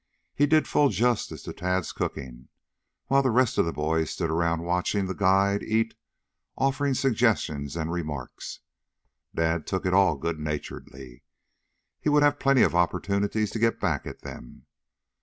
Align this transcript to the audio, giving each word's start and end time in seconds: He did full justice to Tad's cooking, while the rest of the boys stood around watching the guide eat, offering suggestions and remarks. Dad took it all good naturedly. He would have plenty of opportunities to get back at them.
He 0.33 0.47
did 0.47 0.67
full 0.67 0.89
justice 0.89 1.43
to 1.43 1.53
Tad's 1.53 1.91
cooking, 1.91 2.47
while 3.05 3.21
the 3.21 3.29
rest 3.29 3.59
of 3.59 3.67
the 3.67 3.71
boys 3.71 4.09
stood 4.09 4.31
around 4.31 4.63
watching 4.63 5.05
the 5.05 5.13
guide 5.13 5.61
eat, 5.61 5.93
offering 6.57 6.95
suggestions 6.95 7.75
and 7.75 7.91
remarks. 7.91 8.61
Dad 9.35 9.67
took 9.67 9.85
it 9.85 9.93
all 9.93 10.15
good 10.15 10.39
naturedly. 10.39 11.21
He 11.99 12.09
would 12.09 12.23
have 12.23 12.39
plenty 12.39 12.63
of 12.63 12.73
opportunities 12.73 13.51
to 13.51 13.59
get 13.59 13.79
back 13.79 14.07
at 14.07 14.23
them. 14.23 14.65